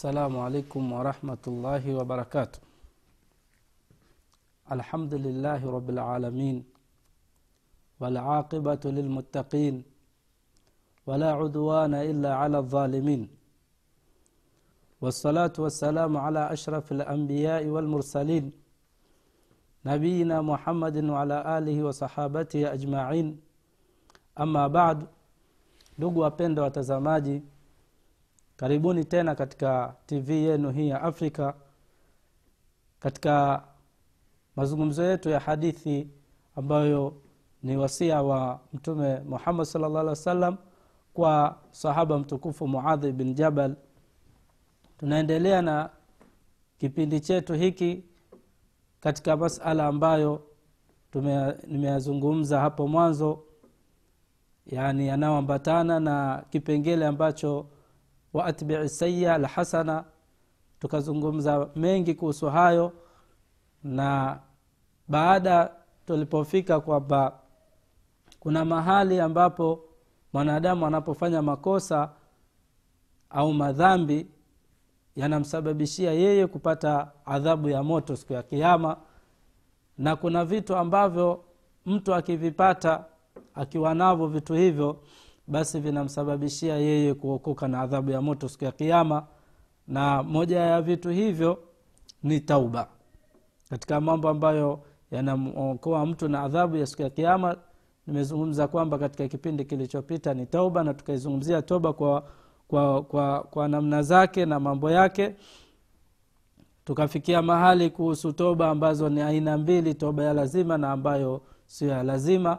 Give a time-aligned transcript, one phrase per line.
[0.00, 2.60] السلام عليكم ورحمة الله وبركاته.
[4.72, 6.56] الحمد لله رب العالمين
[8.00, 9.84] والعاقبة للمتقين
[11.06, 13.28] ولا عدوان إلا على الظالمين.
[15.00, 18.52] والصلاة والسلام على أشرف الأنبياء والمرسلين
[19.84, 23.28] نبينا محمد وعلى آله وصحابته أجمعين.
[24.40, 24.98] أما بعد
[25.98, 27.42] ndugu wapenda watazamaji
[28.60, 31.54] karibuni tena katika tv yenu hii ya afrika
[32.98, 33.62] katika
[34.56, 36.08] mazungumzo yetu ya hadithi
[36.56, 37.14] ambayo
[37.62, 40.56] ni wasia wa mtume muhammad salllah alih wa sallam
[41.14, 43.76] kwa sahaba mtukufu muadhi bin jabal.
[44.98, 45.90] Tunaendelea na
[46.78, 48.04] kipindi chetu hiki
[49.00, 50.42] katika masala ambayo
[51.66, 53.44] nimeyazungumza hapo mwanzo
[54.66, 57.66] yani yanayoambatana na kipengele ambacho
[58.32, 60.04] waatbii sayia alhasana
[60.78, 62.92] tukazungumza mengi kuhusu hayo
[63.84, 64.40] na
[65.08, 65.70] baada
[66.06, 67.38] tulipofika kwamba
[68.40, 69.84] kuna mahali ambapo
[70.32, 72.10] mwanadamu anapofanya makosa
[73.30, 74.26] au madhambi
[75.16, 78.96] yanamsababishia yeye kupata adhabu ya moto siku ya kiama
[79.98, 81.44] na kuna vitu ambavyo
[81.86, 83.04] mtu akivipata
[83.54, 85.00] akiwa navyo vitu hivyo
[85.50, 89.26] basi vinamsababishia yeye kuokoka na adhabu ya moto siku ya kiama
[89.88, 91.58] na moja ya vitu hivyo
[92.22, 92.88] ni tauba.
[93.70, 97.56] Katika mambo ambayo yanamokoa mtu na adhabu ya siku ya kiama
[98.06, 102.24] nimezungumza kwamba katika kipindi kilichopita ni tauba na tukaizungumzia toba kwa,
[102.68, 105.34] kwa, kwa, kwa namna zake na mambo yake.
[106.84, 112.02] Tukafikia mahali kuhusu toba ambazo ni aina mbili toba ya lazima na ambayo sio ya
[112.02, 112.58] lazima.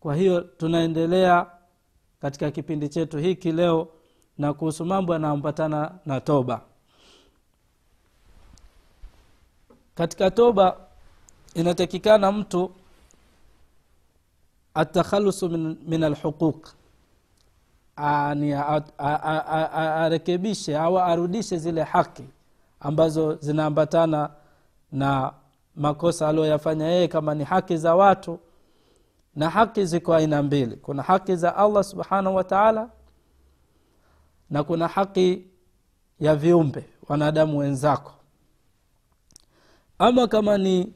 [0.00, 1.46] Kwa hiyo tunaendelea
[2.22, 3.88] katika kipindi chetu hiki leo
[4.38, 6.60] na kuhusu mambo yanayoambatana na toba.
[9.94, 10.76] Katika toba
[11.54, 12.70] inatakikana mtu
[14.74, 16.68] atakhalusu min, min alhuquq.
[19.76, 22.24] Arekebishe au arudishe zile haki
[22.80, 24.30] ambazo zinaambatana
[24.92, 25.32] na
[25.76, 28.38] makosa aliyoyafanya yeye kama ni haki za watu
[29.36, 30.76] na haki ziko aina mbili.
[30.76, 32.90] Kuna haki za allah subhanahu wa taala
[34.50, 35.46] na kuna haki
[36.20, 38.12] ya viumbe wanadamu wenzako.
[39.98, 40.92] Ama kama ni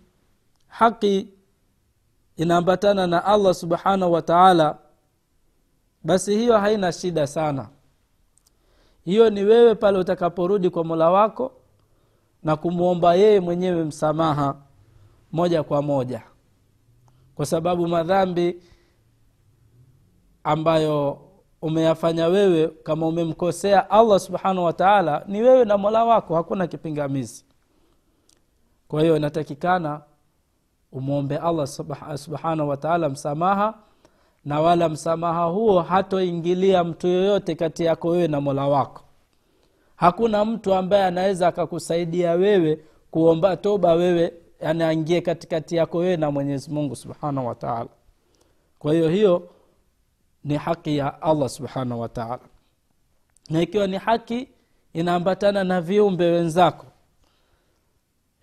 [0.68, 1.28] haki
[2.36, 4.78] inaambatana na allah subhanahu wa taala
[6.04, 7.68] basi hiyo haina shida sana.
[9.04, 11.52] Hiyo ni wewe pale utakaporudi kwa mola wako
[12.42, 14.56] na kumwomba yeye mwenyewe msamaha
[15.32, 16.22] moja kwa moja
[17.34, 18.56] kwa sababu madhambi
[20.44, 21.18] ambayo
[21.62, 27.44] umeyafanya wewe kama umemkosea allah subhanahu wataala ni wewe na mola wako hakuna kipingamizi.
[28.88, 30.00] Kwa hiyo inatakikana
[30.92, 31.66] umwombe allah
[32.16, 33.74] subhanahu wataala msamaha
[34.44, 39.02] na wala msamaha huo hatoingilia mtu yoyote kati yako wewe na mola wako.
[39.96, 46.70] Hakuna mtu ambaye anaweza akakusaidia wewe kuomba toba wewe anaingie katikati yako wewe na mwenyezi
[46.70, 47.88] mungu subhanahu wataala
[48.78, 49.48] kwa hiyo hiyo
[50.44, 52.38] ni haki ya allah subhanahu wataala
[53.50, 54.48] na ikiwa ni haki
[54.92, 56.86] inaambatana na viumbe wenzako.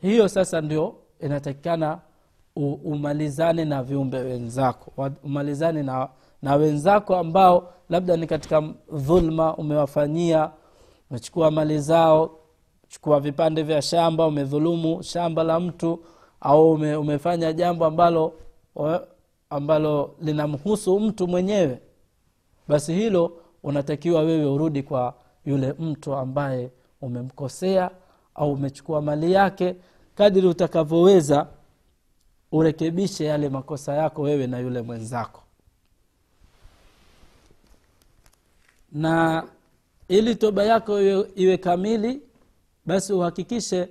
[0.01, 1.99] Hiyo sasa ndio inatakikana
[2.83, 5.11] umalizane na viumbe wenzako.
[5.23, 6.09] Umalizane na,
[6.41, 8.61] na wenzako ambao labda ni katika
[8.93, 10.51] dhulma umewafanyia
[11.09, 12.37] umechukua mali zao
[12.91, 15.99] chukua vipande vya shamba umedhulumu shamba la mtu
[16.41, 18.33] au ume, umefanya jambo ambalo
[19.49, 21.79] ambalo linamhusu mtu mwenyewe
[22.67, 25.13] basi hilo unatakiwa wewe urudi kwa
[25.45, 26.71] yule mtu ambaye
[27.01, 27.91] umemkosea
[28.35, 29.75] au umechukua mali yake
[30.15, 31.47] kadiri utakavyoweza
[32.51, 35.41] urekebishe yale makosa yako wewe na yule mwenzako.
[38.91, 39.43] Na
[40.07, 42.21] ili toba yako iwe, iwe kamili
[42.91, 43.89] basi uhakikishe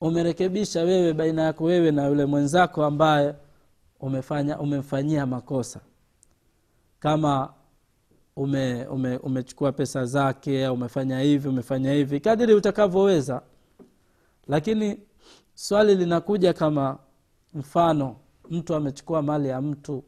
[0.00, 3.34] umerekebisha wewe baina yako wewe na yule mwenzako ambaye
[4.00, 5.80] umefanya umemfanyia makosa.
[7.00, 7.54] Kama
[8.36, 13.42] ume, ume, umechukua pesa zake umefanya hivi umefanya hivi kadiri utakavyoweza.
[14.46, 15.00] Lakini
[15.54, 16.98] swali linakuja kama
[17.54, 18.16] mfano
[18.50, 20.04] mtu amechukua mali ya mtu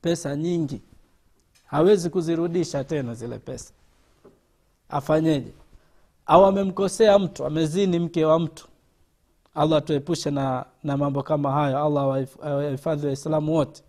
[0.00, 0.82] pesa nyingi
[1.66, 3.72] hawezi kuzirudisha tena zile pesa.
[4.88, 5.52] Afanyeje
[6.26, 8.68] au amemkosea mtu amezini mke wa mtu.
[9.54, 11.84] Allah tuepushe na, na mambo kama hayo.
[11.84, 13.82] Allah wahifadhi waislamu wote.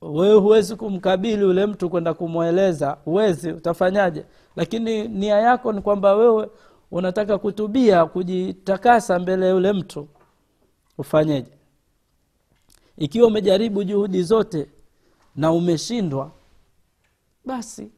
[0.00, 2.98] Wewe huwezi kumkabili ule mtu kwenda kumweleza.
[3.04, 4.24] Huwezi utafanyaje?
[4.56, 6.48] Lakini nia yako ni kwamba wewe
[6.90, 10.08] unataka kutubia kujitakasa mbele yule mtu.
[10.98, 11.50] Ufanyeje?
[12.96, 14.68] Ikiwa umejaribu juhudi zote
[15.36, 16.30] na umeshindwa
[17.44, 17.90] basi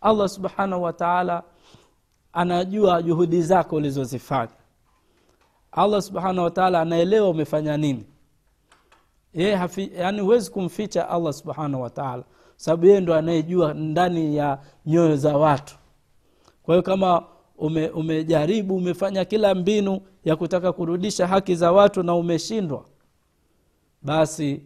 [0.00, 1.42] allah subhanahu wa taala
[2.38, 4.52] anajua juhudi zako ulizozifanya.
[5.72, 8.04] Allah subhanahu wataala anaelewa umefanya nini.
[9.34, 9.60] Yeye
[9.96, 12.24] yani huwezi kumficha allah subhanahu wataala
[12.56, 15.74] sababu yeye ndo anayejua ndani ya nyoyo za watu.
[16.62, 17.24] Kwa hiyo kama
[17.58, 22.84] ume, umejaribu umefanya kila mbinu ya kutaka kurudisha haki za watu na umeshindwa
[24.02, 24.62] basi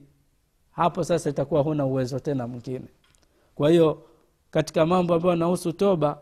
[0.70, 2.86] hapo sasa itakuwa huna uwezo tena mwingine.
[3.54, 4.02] Kwa hiyo
[4.50, 6.18] katika mambo ambayo anahusu toba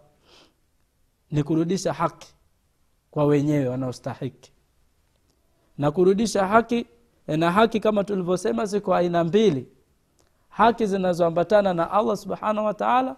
[1.30, 2.34] ni kurudisha haki
[3.10, 4.52] kwa wenyewe wanaostahiki.
[5.78, 6.86] Na kurudisha haki
[7.26, 9.68] na haki kama tulivyosema ziko aina mbili.
[10.48, 13.16] Haki zinazoambatana na allah subhanahu wa taala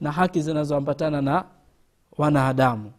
[0.00, 1.44] na haki zinazoambatana na
[2.18, 2.92] wanadamu.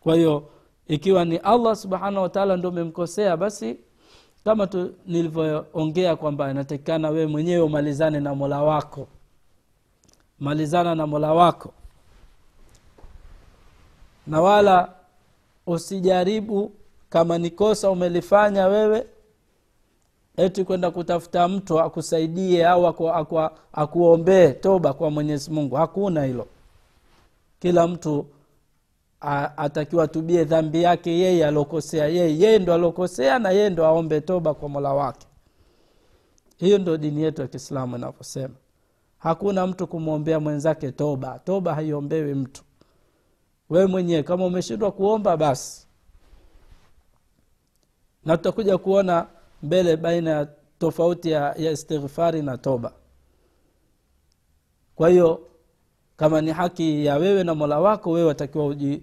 [0.00, 0.50] Kwa hiyo
[0.86, 3.78] ikiwa ni allah subhanahu wataala ndo umemkosea basi
[4.44, 9.08] kama tu nilivyoongea kwamba inatakikana wewe mwenyewe umalizane na mola wako.
[10.38, 11.74] Malizana na mola wako
[14.26, 14.92] na wala
[15.66, 16.72] usijaribu
[17.10, 19.06] kama ni kosa umelifanya wewe
[20.36, 23.40] eti kwenda kutafuta mtu akusaidie au aku, aku,
[23.72, 25.76] akuombee toba kwa mwenyezi mungu.
[25.76, 26.46] Hakuna hilo.
[27.60, 28.26] Kila mtu
[29.56, 32.38] atakiwa tubie dhambi yake yeye alokosea yeye.
[32.38, 35.26] Yeye ndo alokosea na yeye ndo aombe toba kwa mola wake.
[36.56, 38.54] Hiyo ndo dini yetu ya kiislamu inavyosema.
[39.18, 41.40] Hakuna mtu kumwombea mwenzake toba.
[41.44, 42.62] Toba haiombewi mtu
[43.72, 45.86] wewe mwenyewe kama umeshindwa kuomba basi.
[48.24, 49.26] Na tutakuja kuona
[49.62, 50.48] mbele baina ya
[50.78, 52.92] tofauti ya, ya istighfari na toba.
[54.96, 55.40] Kwa hiyo
[56.16, 59.02] kama ni haki ya wewe na mola wako wewe watakiwa ujikurubishe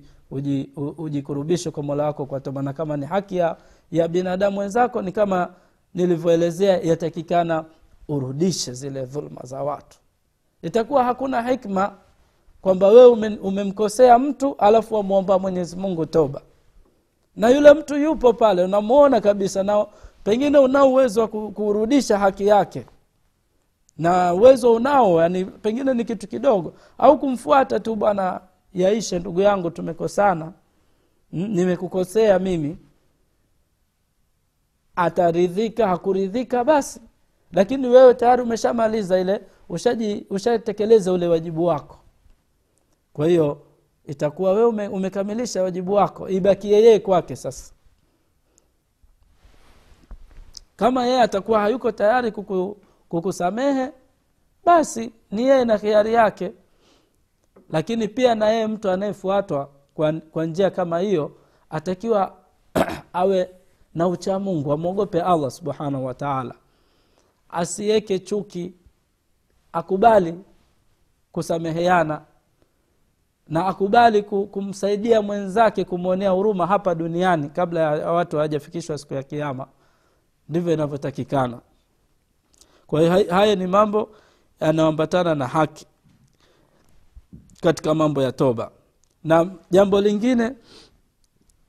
[1.00, 1.24] uji,
[1.58, 2.62] uji kwa mola wako kwa toba.
[2.62, 3.58] Na kama ni haki ya,
[3.92, 5.54] ya binadamu wenzako ni kama
[5.94, 7.66] nilivyoelezea yatakikana
[8.08, 9.98] urudishe zile dhulma za watu.
[10.62, 11.98] Itakuwa hakuna hikma
[12.62, 16.42] kwamba wewe umemkosea mtu alafu wamwomba mwenyezi mungu toba.
[17.36, 19.86] Na yule mtu yupo pale unamwona kabisa na
[20.24, 22.86] pengine unao uwezo wa kurudisha haki yake.
[23.98, 26.74] Na uwezo unao yani pengine ni kitu kidogo.
[26.98, 28.42] Au kumfuata tu bwana
[28.74, 30.52] yaishe ndugu yangu tumekosana.
[31.32, 32.78] Nimekukosea mimi.
[34.96, 37.02] Ataridhika hakuridhika basi.
[37.54, 39.42] Lakini wewe tayari umeshamaliza ile
[40.30, 42.00] ushatekeleza ule wajibu wako
[43.14, 43.62] kwa hiyo
[44.06, 46.30] itakuwa wewe ume, umekamilisha wajibu wako.
[46.30, 47.74] Ibakie yeye kwake sasa.
[50.76, 52.78] Kama yeye atakuwa hayuko tayari kuku,
[53.10, 53.92] kukusamehe
[54.66, 56.52] basi ni yeye na khiari yake.
[57.70, 61.32] Lakini pia na yeye mtu anayefuatwa kwa, kwa njia kama hiyo
[61.70, 62.38] atakiwa
[63.14, 63.50] awe
[63.96, 66.56] na uchamungu amwogope allah subhanahu wataala
[67.50, 68.74] asiweke chuki
[69.74, 70.36] akubali
[71.32, 72.22] kusameheana
[73.50, 79.68] na akubali kumsaidia mwenzake kumwonea huruma hapa duniani kabla ya watu hawajafikishwa siku ya kiama
[80.50, 81.60] ndivyo inavyotakikana.
[82.88, 84.10] Kwa hiyo haya ni mambo
[84.62, 85.86] yanayoambatana na haki
[87.62, 88.72] katika mambo ya toba.
[89.24, 90.56] Na jambo lingine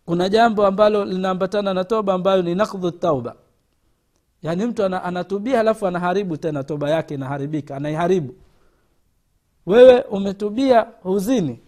[0.07, 3.35] kuna jambo ambalo linaambatana na toba ambayo ni nakdhu tauba.
[4.43, 8.35] Yaani mtu anatubia alafu anaharibu tena toba yake inaharibika anaiharibu.
[9.67, 11.61] Wewe umetubia huzini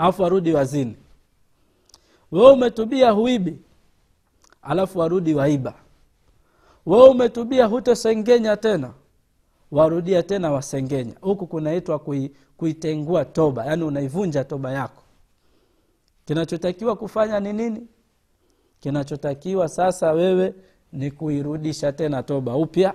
[0.00, 0.96] alafu warudi wazini.
[2.32, 3.58] Wewe umetubia huibi
[4.62, 5.74] alafu warudi waiba.
[6.86, 8.92] Wewe umetubia hutosengenya tena
[9.70, 11.14] warudia tena wasengenya.
[11.20, 15.02] Huku kunaitwa kui, kuitengua toba yaani unaivunja toba yako.
[16.24, 17.86] Kinachotakiwa kufanya ni nini?
[18.80, 20.54] Kinachotakiwa sasa wewe
[20.92, 22.94] ni kuirudisha tena toba upya.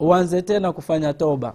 [0.00, 1.54] Uanze tena kufanya toba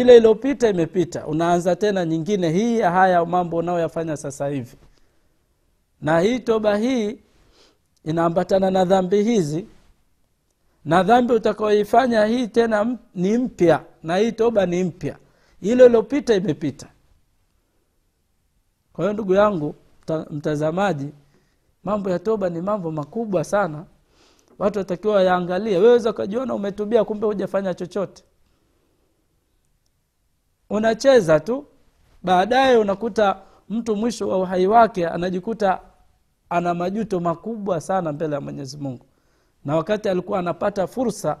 [0.00, 1.26] ile iliyopita imepita.
[1.26, 4.76] Unaanza tena nyingine hii haya mambo unayoyafanya sasa hivi.
[6.00, 7.18] Na hii toba hii
[8.04, 9.66] inaambatana na dhambi hizi.
[10.84, 13.84] Na dhambi utakaoifanya hii tena ni mpya.
[14.02, 15.16] Na hii toba ni mpya.
[15.60, 16.86] Ile iliyopita imepita.
[18.92, 19.74] Kwa hiyo ndugu yangu
[20.30, 21.08] mtazamaji
[21.84, 23.84] mambo ya toba ni mambo makubwa sana.
[24.58, 25.78] Watu watakiwa yaangalie.
[25.78, 28.22] Weweza ukajiona umetubia kumbe hujafanya chochote
[30.72, 31.64] unacheza tu
[32.22, 35.80] baadaye unakuta mtu mwisho wa uhai wake anajikuta
[36.50, 39.06] ana majuto makubwa sana mbele ya mwenyezi mungu.
[39.64, 41.40] Na wakati alikuwa anapata fursa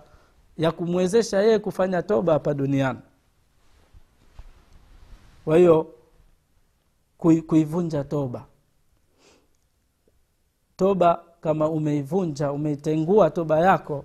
[0.58, 2.98] ya kumwezesha yeye kufanya toba hapa duniani.
[5.44, 5.94] Kwa hiyo
[7.46, 8.44] kuivunja toba.
[10.76, 14.04] Toba kama umeivunja umeitengua toba yako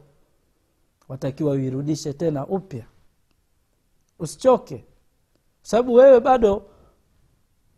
[1.08, 2.86] watakiwa uirudishe tena upya.
[4.20, 4.86] Usichoke
[5.68, 6.66] sababu wewe bado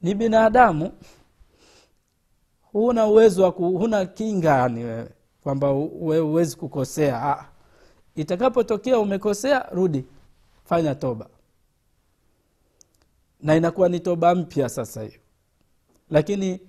[0.02, 0.92] ni binadamu
[2.62, 5.10] huna uwezo wa huna kinga ni wewe
[5.44, 7.24] kwamba wewe huwezi kukosea.
[7.24, 7.46] Ah.
[8.16, 10.06] itakapotokea umekosea rudi
[10.66, 11.30] fanya toba.
[13.42, 15.20] Na inakuwa ni toba mpya sasa hiyo.
[16.10, 16.60] Lakini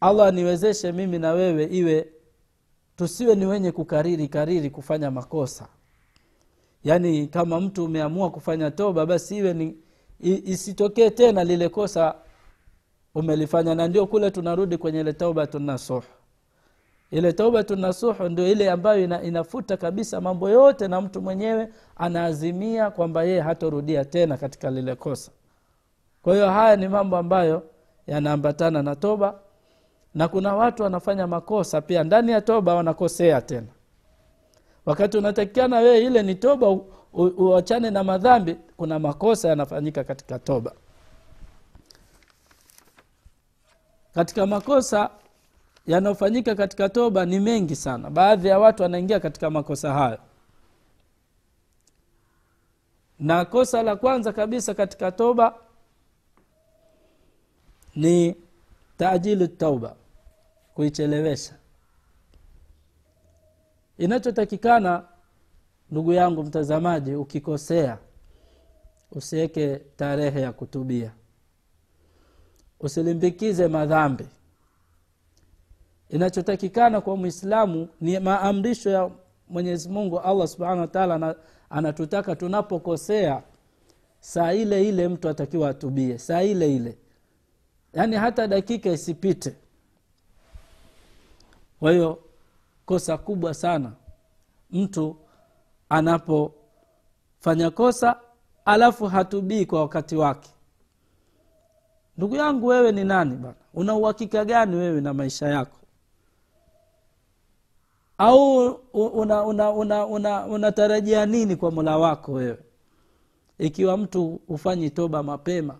[0.00, 2.08] allah niwezeshe mimi na wewe iwe
[2.96, 5.68] tusiwe ni wenye kukariri kariri kufanya makosa.
[6.84, 9.76] Yaani kama mtu umeamua kufanya toba basi iwe ni
[10.20, 12.14] isitokee tena lile kosa
[13.14, 16.02] umelifanya na ndio kule tunarudi kwenye ile taubatu nasuh.
[17.10, 22.90] Ile taubatu nasuh ndio ile ambayo ina, inafuta kabisa mambo yote na mtu mwenyewe anaazimia
[22.90, 25.30] kwamba yeye hatorudia tena katika lile kosa.
[26.22, 27.62] Kwa hiyo haya ni mambo ambayo
[28.06, 29.34] yanaambatana na toba
[30.14, 32.04] na kuna watu wanafanya makosa pia.
[32.04, 33.66] Ndani ya toba wanakosea tena.
[34.86, 36.76] Wakati unatakikana wewe ile ni toba
[37.12, 40.72] uachane na madhambi kuna makosa yanafanyika katika toba.
[44.14, 45.10] Katika makosa
[45.86, 48.10] yanayofanyika katika toba ni mengi sana.
[48.10, 50.18] Baadhi ya watu wanaingia katika makosa hayo.
[53.18, 55.54] Na kosa la kwanza kabisa katika toba
[57.96, 58.36] ni
[58.98, 59.96] taajili tauba
[60.74, 61.54] kuichelewesha.
[63.98, 65.02] Inachotakikana
[65.90, 67.98] ndugu yangu mtazamaji ukikosea
[69.12, 71.12] usiweke tarehe ya kutubia.
[72.80, 74.26] Usilimbikize madhambi.
[76.08, 79.10] Inachotakikana kwa mwislamu ni maamrisho ya
[79.48, 81.36] mwenyezi mungu allah subhanahu wataala
[81.70, 83.42] anatutaka tunapokosea
[84.20, 86.98] saa ile ile mtu atakiwa atubie saa ile ile.
[87.92, 89.56] Yaani hata dakika isipite.
[91.80, 92.18] Kwa hiyo
[92.86, 93.92] kosa kubwa sana
[94.70, 95.16] mtu
[95.88, 98.20] anapofanya kosa
[98.64, 100.50] alafu hatubii kwa wakati wake.
[102.16, 105.78] Ndugu yangu wewe ni nani bana una uhakika gani wewe na maisha yako?
[108.18, 112.58] Au unatarajia una, una, una, una nini kwa mola wako wewe?
[113.58, 115.78] Ikiwa mtu hufanyi toba mapema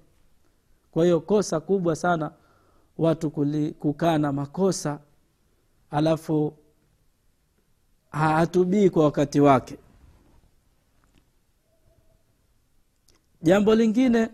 [0.90, 2.30] kwa hiyo kosa kubwa sana
[2.98, 3.30] watu
[3.78, 4.98] kukaa na makosa
[5.90, 6.52] alafu
[8.10, 9.78] hatubii kwa wakati wake
[13.42, 14.28] jambo lingine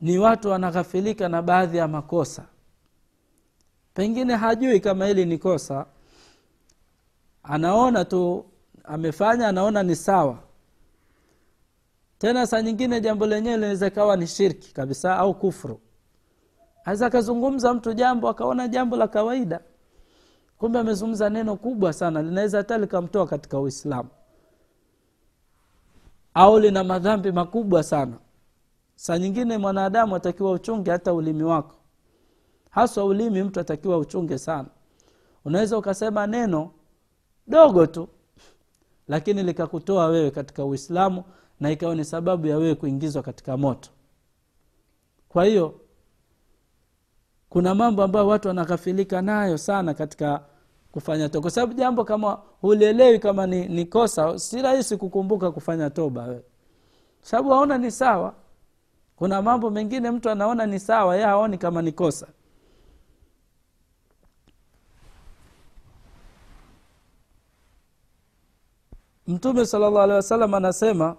[0.00, 2.44] ni watu wanaghafilika na baadhi ya makosa.
[3.94, 5.86] Pengine hajui kama hili ni kosa.
[7.42, 8.44] Anaona tu
[8.84, 10.38] amefanya anaona ni sawa.
[12.18, 15.80] Tena saa nyingine jambo lenyewe linaweza kawa ni shirki kabisa au kufru.
[16.84, 19.60] Aweza akazungumza mtu jambo akaona jambo la kawaida.
[20.58, 24.08] Kumbe amezungumza neno kubwa sana linaweza hata likamtoa katika uislamu
[26.38, 28.16] au lina madhambi makubwa sana.
[28.94, 31.74] Saa nyingine mwanadamu atakiwa uchunge hata ulimi wako.
[32.70, 34.68] Haswa ulimi mtu atakiwa uchunge sana.
[35.44, 36.70] Unaweza ukasema neno
[37.46, 38.08] dogo tu
[39.08, 41.24] lakini likakutoa wewe katika uislamu
[41.60, 43.90] na ikawa ni sababu ya wewe kuingizwa katika moto.
[45.28, 45.80] Kwa hiyo
[47.48, 50.42] kuna mambo ambayo watu wanaghafilika nayo sana katika
[50.92, 51.42] kufanya toba.
[51.42, 56.40] Kwa sababu jambo kama hulielewi kama ni, ni kosa si rahisi kukumbuka kufanya toba we
[57.22, 58.34] sababu aona ni sawa.
[59.16, 62.26] Kuna mambo mengine mtu anaona ni sawa ye haoni kama ni kosa.
[69.26, 71.16] Mtume sala llahu alehi wasallam anasema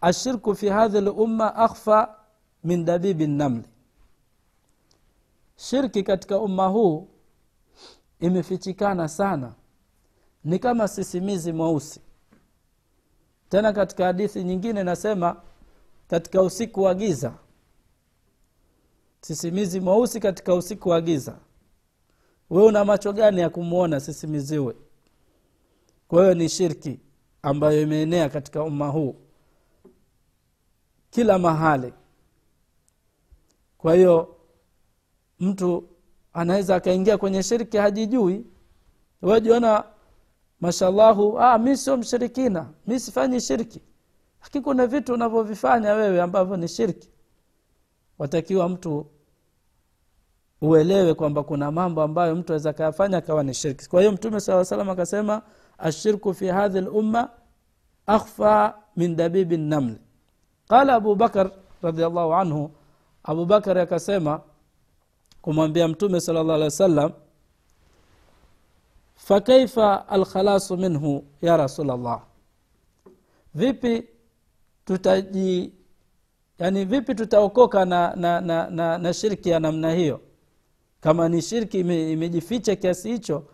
[0.00, 2.16] ashirku fi hadhi lumma akhfa
[2.64, 3.64] min dabibi namli
[5.56, 7.08] shirki katika umma huu
[8.22, 9.54] imefichikana sana.
[10.44, 12.00] Ni kama sisimizi mweusi.
[13.48, 15.42] Tena katika hadithi nyingine nasema
[16.08, 17.34] katika usiku wa giza.
[19.20, 21.38] Sisimizi mweusi katika usiku wa giza.
[22.50, 24.76] Wewe una macho gani ya kumwona sisimiziwe?
[26.08, 27.00] Kwa hiyo ni shirki
[27.42, 29.16] ambayo imeenea katika umma huu.
[31.10, 31.92] Kila mahali.
[33.78, 34.36] Kwa hiyo
[35.40, 35.88] mtu
[36.32, 38.46] anaweza akaingia kwenye shirki hajijui.
[39.22, 39.84] Wajiona
[40.60, 43.82] mashallahu ah, mi sio mshirikina mi sifanyi shirki.
[44.42, 47.08] Lakini kuna vitu unavyovifanya wewe ambavyo ni shirki.
[48.18, 49.06] Watakiwa mtu
[50.60, 53.88] uelewe kwamba kuna mambo ambayo mtu aweza akayafanya akawa ni shirki.
[53.88, 55.42] Kwa hiyo mtume saa salam akasema
[55.78, 57.28] ashirku fi hadhi lumma
[58.06, 59.98] akhfa min dabibi namli
[60.68, 61.50] qala abubakar
[61.82, 62.70] radiallahu anhu
[63.22, 64.40] abubakar akasema
[65.42, 67.12] kumwambia mtume salllah alehi wa
[69.14, 72.22] fakaifa alkhalasu minhu ya rasulllah
[73.54, 74.04] vipi
[74.84, 75.72] tutaji
[76.58, 80.20] yani vipi tutaokoka na, na, na, na, na shirki ya namna hiyo?
[81.00, 83.44] Kama ni shirki imejificha kiasi hicho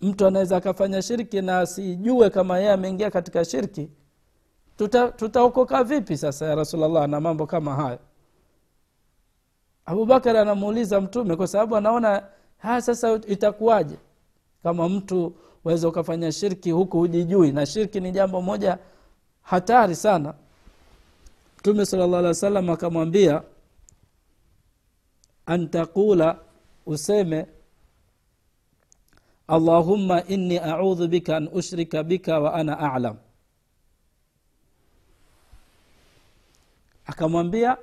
[0.00, 3.88] mtu anaweza akafanya shirki na asijue kama yeye ameingia katika shirki.
[4.78, 7.98] Tuta- tutaokoka vipi sasa ya rasulllah na mambo kama hayo
[9.86, 12.26] abubakari anamuuliza mtume kwa sababu anaona
[12.58, 13.96] ha sasa itakuwaje?
[14.62, 15.34] Kama mtu
[15.64, 17.52] waweza ukafanya shirki huku hujijui.
[17.52, 18.78] Na shirki ni jambo moja
[19.42, 20.34] hatari sana.
[21.58, 23.42] Mtume sala llah alih wa sallam akamwambia
[25.46, 26.38] antakula
[26.86, 27.46] useme
[29.48, 33.16] allahumma inni audhu bika an ushrika bika wa ana alam.
[37.06, 37.76] Akamwambia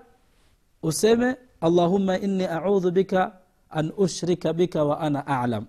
[0.84, 3.32] useme allahumma inni audhu bika
[3.70, 5.66] an ushrika bika wa ana alam.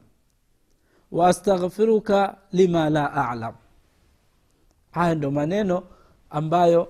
[1.12, 3.54] Waastaghfiruka lima la alam.
[4.90, 5.82] Haya ndo maneno
[6.30, 6.88] ambayo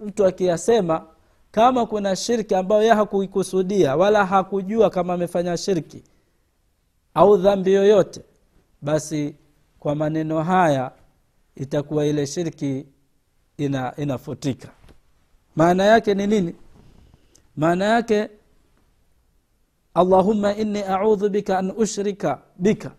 [0.00, 1.06] mtu akiyasema
[1.50, 6.02] kama kuna shirki ambayo ye hakuikusudia wala hakujua kama amefanya shirki
[7.14, 8.20] au dhambi yoyote
[8.82, 9.34] basi
[9.78, 10.92] kwa maneno haya
[11.56, 12.86] itakuwa ile shirki
[13.56, 14.68] ina inafutika.
[15.56, 16.54] Maana yake ni nini
[17.56, 18.30] maana yake
[19.94, 22.92] allahumma inni audhu bika an ushrika bika.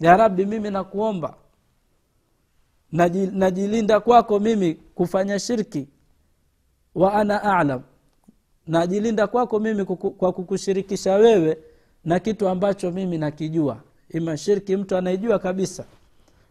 [0.00, 1.34] Ya rabbi mimi nakuomba.
[3.32, 5.88] Najilinda kwako mimi kufanya shirki.
[6.94, 7.82] Wa ana alam.
[8.66, 11.58] Najilinda kwako mimi kuku, kwa kukushirikisha wewe
[12.04, 13.80] na kitu ambacho mimi nakijua.
[14.10, 15.84] Ima shirki mtu anaijua kabisa.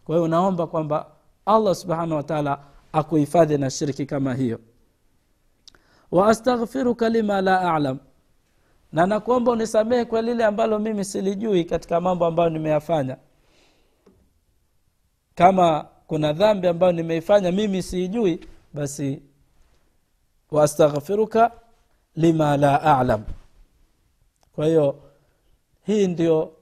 [0.04, 1.06] Kwa hiyo naomba kwamba
[1.46, 2.58] allah subhanahu wataala
[2.92, 4.60] akuhifadhi na shirki kama hiyo
[6.10, 7.98] wa astaghfiruka lima la alam.
[8.92, 13.16] Na nakuomba unisamehe kwa lile ambalo mimi silijui katika mambo ambayo nimeyafanya.
[15.34, 18.40] Kama kuna dhambi ambayo nimeifanya mimi siijui
[18.74, 19.22] basi
[20.50, 21.50] waastaghfiruka
[22.16, 23.22] lima la alam.
[24.54, 25.02] Kwa hiyo
[25.86, 26.52] hii ndio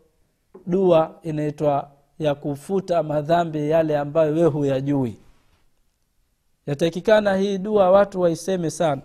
[0.67, 5.17] dua inaitwa ya kufuta madhambi yale ambayo we huyajui.
[6.67, 9.03] Yatakikana hii dua watu waiseme sana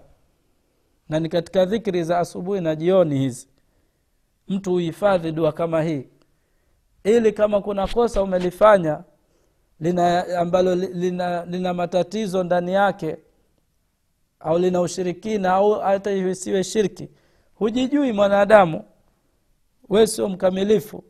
[1.09, 3.47] na ni katika dhikri za asubuhi na jioni hizi
[4.47, 6.07] mtu uhifadhi dua kama hii.
[7.03, 9.03] Ili kama kuna kosa umelifanya
[9.79, 13.17] lina ambalo lina, lina matatizo ndani yake
[14.39, 17.09] au lina ushirikina au hata isiwe shirki
[17.55, 18.83] hujijui mwanadamu.
[19.89, 21.03] We sio mkamilifu.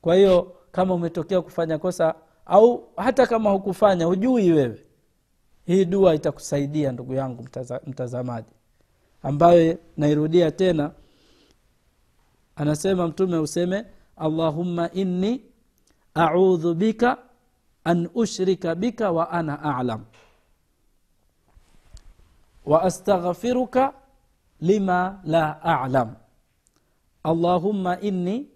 [0.00, 2.14] Kwa hiyo kama umetokea kufanya kosa
[2.46, 4.86] au hata kama hukufanya hujui wewe.
[5.66, 8.48] Hii dua itakusaidia ndugu yangu mtaza, mtazamaji
[9.22, 10.90] ambayo nairudia tena
[12.56, 13.84] anasema mtume useme
[14.16, 15.44] allahumma inni
[16.14, 17.18] audhu bika
[17.84, 20.04] an ushrika bika wa ana alam
[22.64, 23.92] wa astaghfiruka
[24.62, 26.14] lima la alam.
[27.22, 28.46] Allahumma inni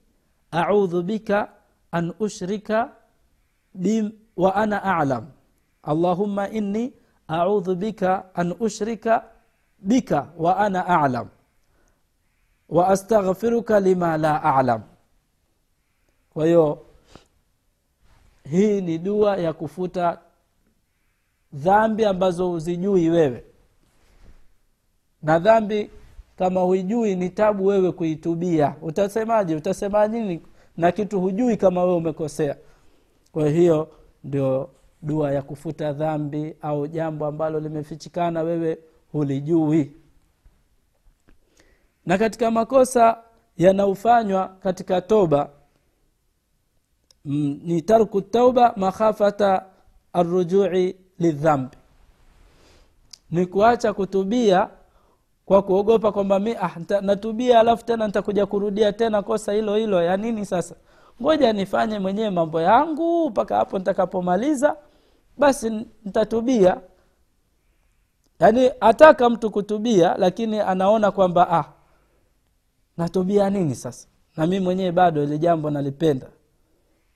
[0.50, 1.50] audhu bika
[1.90, 2.94] an ushrika
[3.74, 5.24] bim wa ana alam.
[5.82, 6.94] Allahumma inni
[7.28, 9.26] audhu bika an ushrika
[9.78, 11.28] bika wa ana alam.
[12.68, 14.82] Wa astaghfiruka lima la alam.
[16.34, 16.78] Kwa hiyo
[18.50, 20.18] hii ni dua ya kufuta
[21.52, 23.44] dhambi ambazo huzijui wewe.
[25.22, 25.90] Na dhambi
[26.38, 28.74] kama huijui ni tabu wewe kuitubia.
[28.82, 29.56] Utasemaje?
[29.56, 30.42] Utasema nini?
[30.76, 32.56] Na kitu hujui kama wewe umekosea.
[33.32, 33.88] Kwa hiyo
[34.24, 34.70] ndio
[35.02, 38.78] dua ya kufuta dhambi au jambo ambalo limefichikana wewe
[39.12, 39.92] hulijui.
[42.06, 43.18] Na katika makosa
[43.56, 45.50] yanaofanywa katika toba
[47.24, 49.64] mm, ni tarku tauba makhafata
[50.12, 51.76] arrujui lidhambi.
[53.30, 54.68] Ni kuacha kutubia
[55.46, 60.16] kwa kuogopa kwamba mi ah, natubia alafu tena nitakuja kurudia tena kosa hilo hilo ya
[60.16, 60.74] nini sasa?
[61.22, 64.76] Ngoja nifanye mwenyewe mambo yangu mpaka hapo nitakapomaliza
[65.38, 66.80] basi nitatubia
[68.40, 71.64] yaani ataka mtu kutubia lakini anaona kwamba ah
[72.96, 74.08] natubia nini sasa?
[74.36, 76.26] Na mi mwenyewe bado ili jambo nalipenda.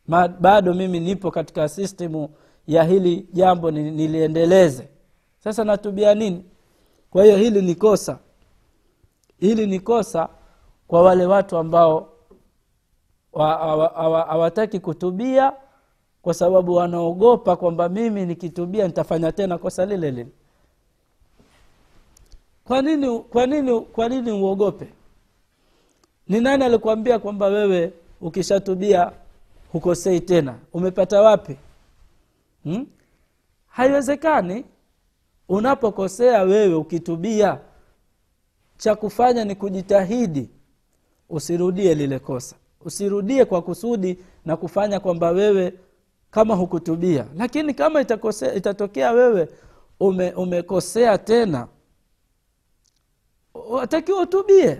[0.06, 2.28] Ma, bado mimi nipo katika sistemu
[2.66, 4.88] ya hili jambo niliendeleze.
[5.38, 6.44] Sasa natubia nini?
[7.10, 8.18] Kwa hiyo hili ni kosa.
[9.38, 10.28] Hili ni kosa
[10.88, 12.12] kwa wale watu ambao
[13.32, 15.52] hawataki kutubia
[16.22, 20.26] kwa sababu wanaogopa kwamba mimi nikitubia nitafanya tena kosa lile lile
[22.70, 22.82] kwa
[23.46, 24.86] nini kwa uogope?
[26.28, 29.12] Ni nani alikuambia kwamba wewe ukishatubia
[29.72, 30.58] hukosei tena?
[30.72, 31.56] Umepata wapi?
[32.64, 32.86] Hmm?
[33.66, 34.64] haiwezekani.
[35.48, 37.58] Unapokosea wewe ukitubia
[38.76, 40.50] cha kufanya ni kujitahidi.
[41.30, 42.56] Usirudie lile kosa.
[42.84, 45.72] Usirudie kwa kusudi na kufanya kwamba wewe
[46.30, 47.26] kama hukutubia.
[47.36, 49.48] Lakini kama itakose, itatokea wewe
[50.00, 51.68] ume, umekosea tena
[53.54, 54.78] watakiwa utubie.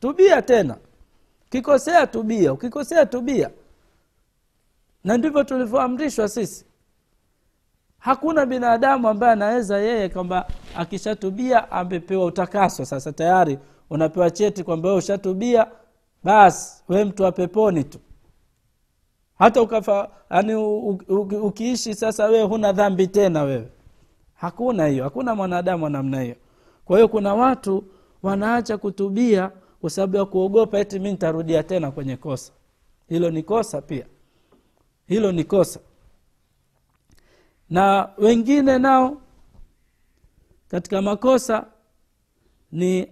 [0.00, 0.76] Tubia tena.
[1.46, 2.52] Ukikosea tubia.
[2.52, 3.50] Ukikosea tubia.
[5.04, 6.64] Na ndivyo tulivyoamrishwa sisi.
[7.98, 12.84] Hakuna binadamu ambaye anaweza yeye kwamba akishatubia amepewa utakaso.
[12.84, 13.58] Sasa tayari
[13.90, 15.66] unapewa cheti kwamba we ushatubia
[16.24, 17.98] basi we mtu wa peponi tu.
[19.38, 20.54] Hata ukafa yani
[21.34, 23.68] ukiishi sasa wewe huna dhambi tena wewe.
[24.34, 25.04] Hakuna hiyo.
[25.04, 26.36] Hakuna mwanadamu wa namna hiyo.
[26.84, 27.84] Kwa hiyo kuna watu
[28.22, 32.52] wanaacha kutubia kwa sababu ya kuogopa eti mi nitarudia tena kwenye kosa.
[33.08, 34.06] Hilo ni kosa pia.
[35.06, 35.80] Hilo ni kosa.
[37.70, 39.22] Na wengine nao
[40.68, 41.66] katika makosa
[42.72, 43.08] ni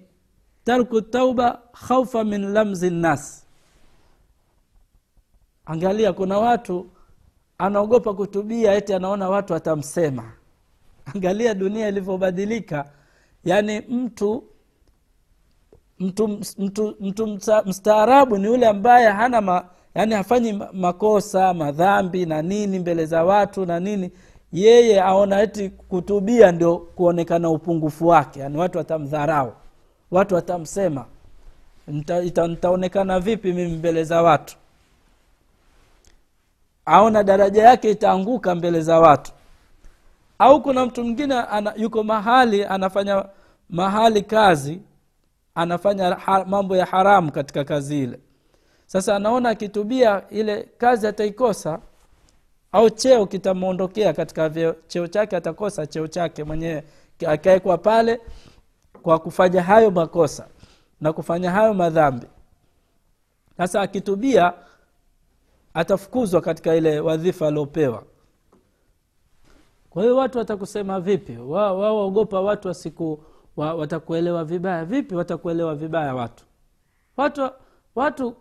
[0.65, 3.47] tarku tauba khaufa min lamzi nnas.
[5.67, 6.91] Angalia kuna watu
[7.59, 10.33] anaogopa kutubia eti anaona watu watamsema.
[11.15, 12.91] Angalia dunia ilivyobadilika.
[13.45, 14.45] Yaani mtu
[16.01, 17.27] mtu mtu, mtu
[17.67, 23.67] mstaarabu ni yule ambaye hana ma, yani hafanyi makosa madhambi na nini mbele za watu
[23.67, 24.11] na nini.
[24.53, 29.53] Yeye aona eti kutubia ndio kuonekana upungufu wake yani watu watamdharau
[30.11, 31.05] watu watamsema.
[32.49, 34.57] Nitaonekana vipi mimi mbele za watu?
[36.87, 39.33] Aona daraja yake itaanguka mbele za watu.
[40.39, 41.35] Au kuna mtu mwingine
[41.77, 43.25] yuko mahali anafanya
[43.71, 44.81] mahali kazi
[45.59, 46.17] anafanya
[46.47, 48.21] mambo ya haramu katika kazi ile.
[48.87, 51.81] Sasa anaona akitubia ile kazi ataikosa
[52.73, 56.85] au cheo kitamwondokea katika vyo, cheo chake atakosa cheo chake mwenyewe
[57.27, 58.21] akaekwa pale
[59.03, 60.47] kwa kufanya hayo makosa
[61.01, 62.27] na kufanya hayo madhambi.
[63.57, 64.53] Sasa akitubia
[65.75, 68.03] atafukuzwa katika ile wadhifa aliopewa.
[69.91, 71.37] Kwa hiyo watu watakusema vipi?
[71.37, 73.21] Wao wa, waogopa watu wasiku
[73.59, 75.15] wa, watakuelewa vibaya vipi?
[75.15, 76.45] Watakuelewa vibaya watu.
[77.17, 77.51] Watu
[77.95, 78.35] watu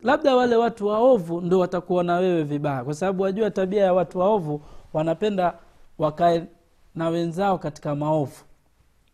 [0.00, 2.84] labda wale watu waovu ndo watakuona wewe vibaya.
[2.84, 4.60] Kwa sababu wajua tabia ya watu waovu
[4.92, 5.54] wanapenda
[5.98, 6.46] wakae
[6.94, 8.44] na wenzao katika maovu.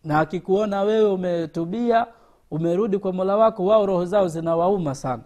[0.04, 2.06] Na akikuona wewe umetubia
[2.50, 5.22] umerudi kwa mola wako wao roho zao zinawauma sana.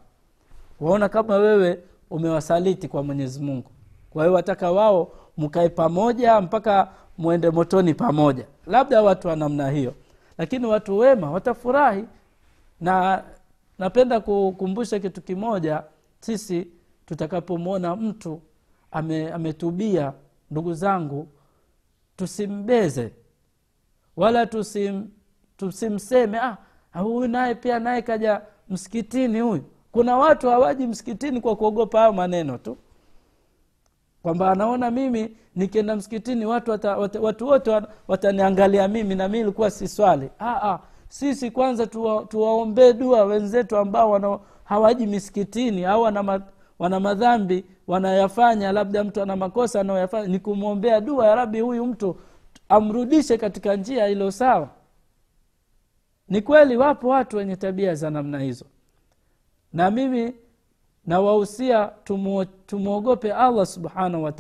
[0.81, 3.71] Waona kama wewe umewasaliti kwa mwenyezi mungu.
[4.11, 8.47] Kwa hiyo wataka wao mkae pamoja mpaka mwende motoni pamoja.
[8.67, 9.95] Labda watu wa namna hiyo.
[10.39, 12.05] Lakini watu wema watafurahi.
[12.81, 13.25] Na
[13.79, 15.83] napenda kukumbusha kitu kimoja
[16.21, 16.67] sisi
[17.07, 18.41] tutakapomwona mtu
[18.91, 20.13] ame, ametubia
[20.51, 21.29] ndugu zangu
[22.17, 23.13] tusimbeze.
[24.17, 25.09] Wala tusim,
[25.57, 26.57] tusimseme ah,
[27.01, 29.65] huyu naye pia naye kaja msikitini huyu.
[29.93, 32.77] Kuna watu hawaji msikitini kwa kuogopa hayo maneno tu
[34.27, 39.71] kwamba anaona mimi nikienda msikitini watu wata, wata, watu wote wataniangalia mimi na mi ilikuwa
[39.71, 40.31] si swali.
[41.09, 46.43] Sisi kwanza tuwa, tuwaombee dua wenzetu ambao wana, hawaji misikitini au wana,
[46.79, 52.17] wana madhambi wanayafanya labda mtu ana makosa anaoyafanya ni kumwombea dua ya rabi huyu mtu
[52.69, 54.69] amrudishe katika njia ilo sawa.
[56.29, 58.65] Ni kweli wapo watu wenye tabia za namna hizo.
[59.73, 60.35] Na mimi
[61.07, 61.91] nawahusia
[62.67, 64.33] tumwogope allah subhanahu wa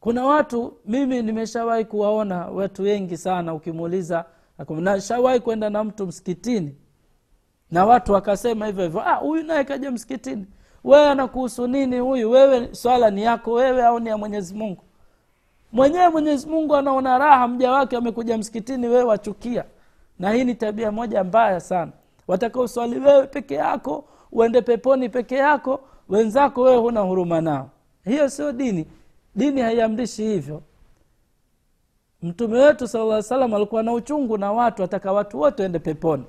[0.00, 4.24] kuna watu mimi nimeshawahi kuwaona watu wengi sana ukimuuliza
[4.68, 6.74] nashawahi kwenda na mtu msikitini?
[7.70, 10.46] Na watu wakasema hivyo hivyo huyu naye kaja msikitini.
[10.84, 12.30] Wewe anakuhusu nini huyu?
[12.30, 14.82] Wewe swala ni yako wewe au ni ya mwenyezi mungu?
[15.72, 19.64] Mwenyewe mwenyezi mungu anaona raha mja wake amekuja msikitini wewe wachukia.
[20.18, 21.92] Na hii ni tabia moja mbaya sana.
[22.28, 27.70] Wataka uswali wewe peke yako uende peponi peke yako wenzako wewe huna huruma nao.
[28.04, 28.86] Hiyo sio dini.
[29.34, 30.62] Dini haiamrishi hivyo.
[32.22, 36.24] Mtume wetu sala salam alikuwa na uchungu na watu ataka watu wote waende peponi.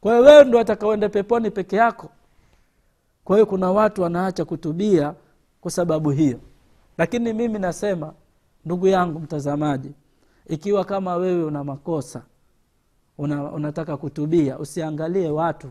[0.00, 2.08] Kwa hiyo wewe ndo atakaoende peponi peke yako.
[3.24, 5.14] Kwa hiyo kuna watu wanaacha kutubia
[5.60, 6.38] kwa sababu hiyo.
[6.98, 8.12] Lakini mimi nasema
[8.64, 9.90] ndugu yangu mtazamaji
[10.46, 12.22] ikiwa kama wewe una makosa
[13.18, 15.68] una, unataka kutubia usiangalie watu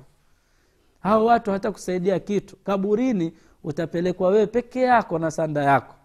[1.07, 5.95] hao watu hata kusaidia kitu kaburini utapelekwa wewe peke yako na sanda yako.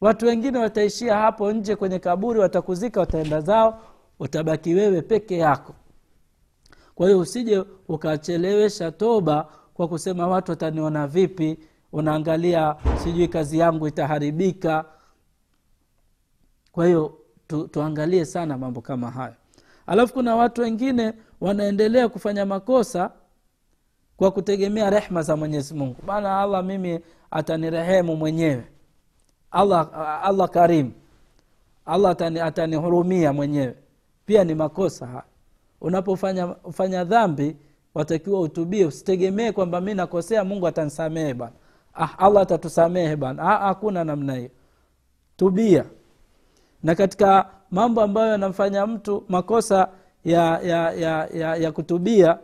[0.00, 3.80] Watu wengine wataishia hapo nje kwenye kaburi watakuzika wataenda zao
[4.18, 5.74] utabaki wewe peke yako.
[6.94, 11.58] Kwa hiyo usije ukachelewesha toba kwa kusema watu wataniona vipi
[11.92, 14.84] unaangalia sijui kazi yangu itaharibika.
[16.72, 19.34] Kwa hiyo tu, tuangalie sana mambo kama hayo.
[19.86, 23.10] Alafu kuna watu wengine wanaendelea kufanya makosa
[24.16, 25.96] kwa kutegemea rehma za mwenyezi mungu.
[26.06, 27.00] Bana allah mimi
[27.30, 28.64] atanirehemu mwenyewe.
[29.50, 29.88] Allah,
[30.22, 30.92] allah karimu
[31.86, 33.74] allah atani, atanihurumia mwenyewe.
[34.26, 35.22] Pia ni makosa
[35.80, 37.56] unapofanya fanya dhambi
[37.94, 38.86] watakiwa utubie.
[38.86, 41.52] Usitegemee kwamba mi nakosea mungu atanisamehe bana.
[41.94, 43.42] Ah, allah atatusamehe bana.
[43.42, 44.50] Ah, hakuna namna hiyo.
[45.36, 45.84] Tubia.
[46.82, 49.88] Na katika mambo ambayo yanamfanya mtu makosa
[50.24, 52.38] ya ya ya, ya, ya kutubia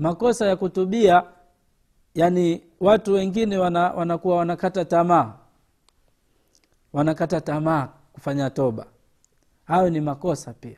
[0.00, 1.24] makosa ya kutubia
[2.14, 5.34] yani watu wengine wana, wanakuwa wanakata tamaa.
[6.92, 8.86] Wanakata tamaa kufanya toba.
[9.64, 10.76] Hayo ni makosa pia.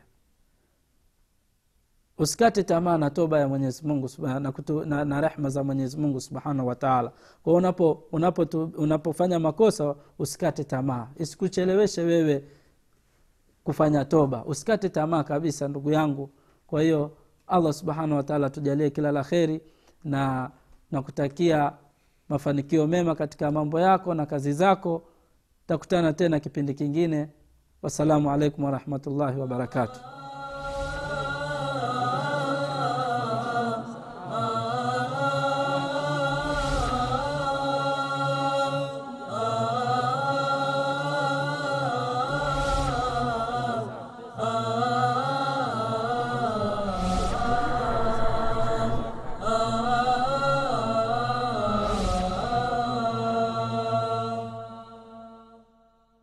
[2.19, 4.41] Usikate tamaa na toba ya mwenyezi mungu na,
[4.85, 8.43] na, na rehma za mwenyezi mungu subhanahu wataala kwao unapo, unapo,
[8.77, 11.09] unapofanya makosa usikate tamaa.
[11.17, 12.45] Isikucheleweshe wewe
[13.65, 14.45] kufanya toba.
[14.45, 16.31] Usikate tamaa kabisa ndugu yangu.
[16.67, 17.17] Kwa hiyo
[17.53, 19.61] allah subhanahu wataala tujalie kila la kheri
[20.05, 20.51] na
[20.91, 21.73] nakutakia
[22.29, 25.03] mafanikio mema katika mambo yako na kazi zako.
[25.67, 27.29] Takutana tena kipindi kingine.
[27.83, 30.22] Wassalamu alaikum warahmatullahi wabarakatuh